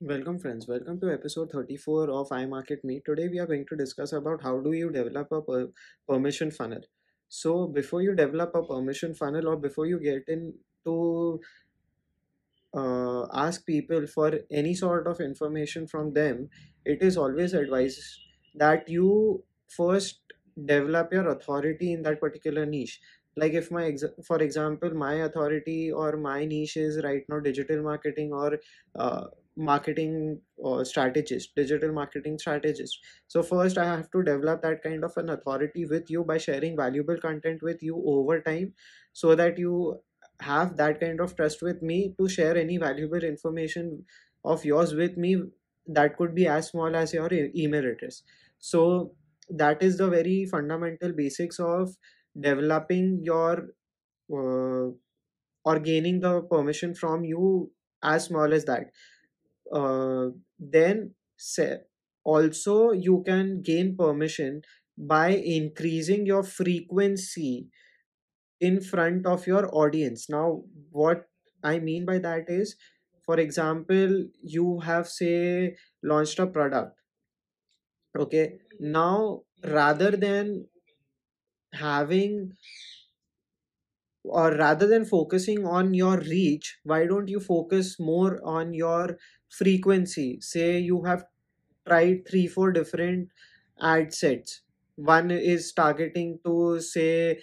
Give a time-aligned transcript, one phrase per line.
[0.00, 3.00] Welcome friends, welcome to episode 34 of iMarket Me.
[3.04, 5.70] Today we are going to discuss about how do you develop a per-
[6.08, 6.80] permission funnel.
[7.28, 11.40] So before you develop a permission funnel or before you get into
[12.74, 16.48] uh, ask people for any sort of information from them,
[16.84, 18.02] it is always advised
[18.54, 20.20] that you first
[20.64, 23.00] develop your authority in that particular niche.
[23.36, 27.82] Like if my ex- for example my authority or my niche is right now digital
[27.82, 28.58] marketing or
[28.94, 29.26] uh,
[29.56, 32.98] marketing or strategist, digital marketing strategist.
[33.26, 36.76] So first I have to develop that kind of an authority with you by sharing
[36.76, 38.74] valuable content with you over time
[39.12, 40.00] so that you
[40.40, 44.04] have that kind of trust with me to share any valuable information
[44.44, 45.42] of yours with me
[45.86, 48.22] that could be as small as your email address
[48.58, 49.14] so
[49.48, 51.96] that is the very fundamental basics of
[52.38, 53.70] developing your
[54.32, 54.90] uh,
[55.64, 57.72] or gaining the permission from you
[58.02, 58.90] as small as that
[59.72, 60.28] uh,
[60.58, 61.78] then say,
[62.24, 64.62] also you can gain permission
[64.98, 67.68] by increasing your frequency
[68.60, 70.28] in front of your audience.
[70.30, 71.28] Now what
[71.64, 72.76] i mean by that is
[73.24, 76.98] for example you have say launched a product
[78.18, 78.58] okay?
[78.80, 80.68] Now rather than
[81.72, 82.56] having
[84.24, 89.16] or rather than focusing on your reach why don't you focus more on your
[89.48, 91.24] frequency say you have
[91.88, 93.30] tried three four different
[93.80, 94.62] ad sets
[94.96, 97.40] one is targeting to say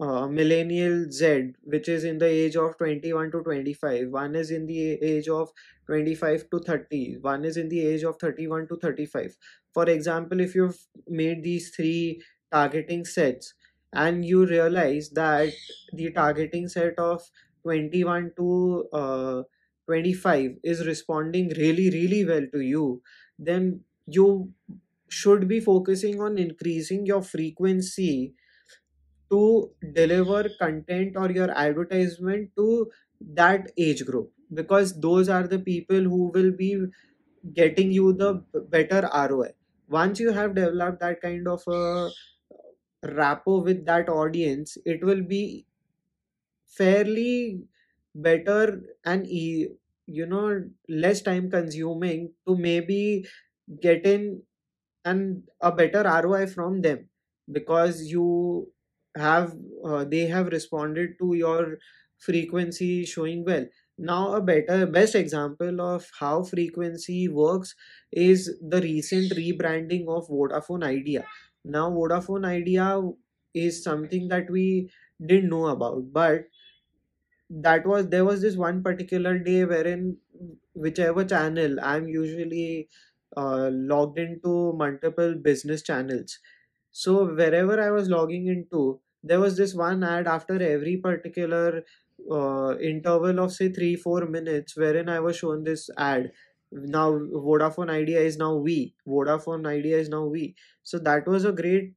[0.00, 4.10] uh, millennial Z, which is in the age of 21 to 25.
[4.10, 5.50] One is in the age of
[5.86, 7.18] 25 to 30.
[7.18, 9.36] One is in the age of 31 to 35.
[9.74, 13.54] For example, if you've made these three targeting sets
[13.92, 15.52] and you realize that
[15.92, 17.22] the targeting set of
[17.62, 19.42] 21 to uh,
[19.86, 23.02] 25 is responding really, really well to you,
[23.38, 24.52] then you
[25.08, 28.34] should be focusing on increasing your frequency
[29.30, 36.00] to deliver content or your advertisement to that age group because those are the people
[36.00, 36.86] who will be
[37.54, 38.34] getting you the
[38.70, 39.54] better ROI.
[39.88, 42.10] Once you have developed that kind of a
[43.02, 45.66] rapport with that audience, it will be
[46.66, 47.62] fairly
[48.14, 49.68] better and e-
[50.06, 53.26] you know less time consuming to maybe
[53.82, 54.42] get in
[55.04, 57.08] and a better ROI from them
[57.52, 58.72] because you
[59.16, 61.78] have uh, they have responded to your
[62.18, 63.66] frequency showing well.
[63.98, 67.74] Now a better best example of how frequency works
[68.12, 71.26] is the recent rebranding of Vodafone Idea.
[71.64, 73.00] Now Vodafone Idea
[73.54, 74.90] is something that we
[75.24, 76.46] didn't know about, but
[77.50, 80.18] that was there was this one particular day wherein
[80.74, 82.88] whichever channel I'm usually
[83.36, 86.38] uh, logged into multiple business channels.
[86.90, 91.84] So wherever I was logging into, there was this one ad after every particular
[92.30, 96.32] uh, interval of say three four minutes, wherein I was shown this ad.
[96.72, 98.94] Now Vodafone Idea is now Vi.
[99.06, 100.54] Vodafone Idea is now Vi.
[100.82, 101.94] So that was a great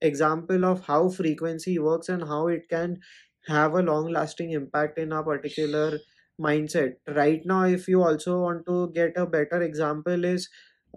[0.00, 3.00] example of how frequency works and how it can
[3.46, 5.98] have a long lasting impact in a particular
[6.40, 10.48] mindset right now if you also want to get a better example is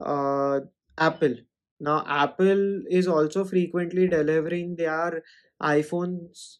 [0.01, 0.59] uh,
[0.97, 1.35] apple
[1.79, 5.21] now apple is also frequently delivering their
[5.61, 6.57] iphones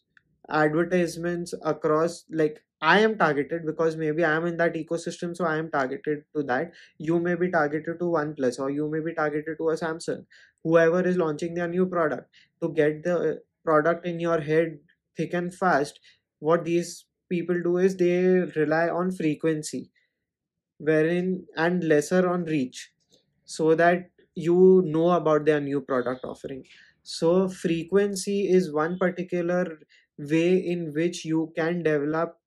[0.50, 5.56] advertisements across like i am targeted because maybe i am in that ecosystem so i
[5.56, 6.72] am targeted to that.
[6.98, 10.26] You may be targeted to oneplus or you may be targeted to a samsung.
[10.62, 13.34] Whoever is launching their new product to get the uh,
[13.64, 14.78] product in your head
[15.16, 16.00] thick and fast
[16.40, 18.18] what these people do is they
[18.60, 19.90] rely on frequency
[20.78, 22.92] wherein and lesser on reach
[23.44, 26.64] so that you know about their new product offering.
[27.02, 29.78] So frequency is one particular
[30.18, 32.40] way in which you can develop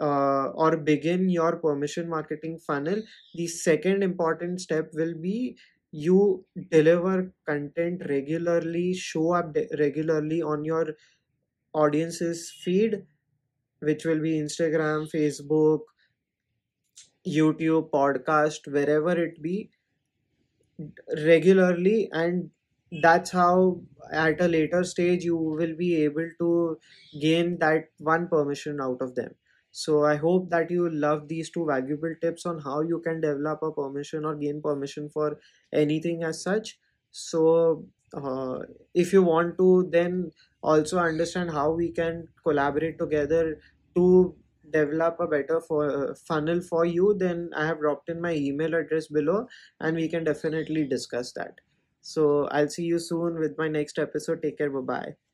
[0.00, 3.02] uh, or begin your permission marketing funnel
[3.34, 5.56] the second important step will be
[5.90, 10.94] you deliver content regularly show up regularly on your
[11.74, 13.06] audience's feed
[13.80, 15.80] which will be instagram facebook
[17.34, 19.70] youtube podcast wherever it be
[21.24, 22.50] regularly and
[23.02, 23.80] that's how
[24.12, 26.78] at a later stage you will be able to
[27.20, 29.34] gain that one permission out of them
[29.70, 33.62] so i hope that you love these two valuable tips on how you can develop
[33.62, 35.38] a permission or gain permission for
[35.72, 36.78] anything as such
[37.10, 38.60] so uh,
[38.94, 40.30] if you want to then
[40.62, 43.60] also understand how we can collaborate together
[43.94, 44.36] to
[44.70, 48.74] develop a better for, uh, funnel for you, then I have dropped in my email
[48.74, 49.46] address below
[49.80, 51.60] and we can definitely discuss that.
[52.00, 54.42] So I'll see you soon with my next episode.
[54.42, 54.70] Take care.
[54.70, 55.27] Bye bye.